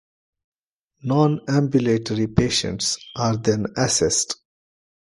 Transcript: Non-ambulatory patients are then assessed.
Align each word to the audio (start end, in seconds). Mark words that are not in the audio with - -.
Non-ambulatory 1.03 2.25
patients 2.25 2.97
are 3.15 3.37
then 3.37 3.67
assessed. 3.77 4.35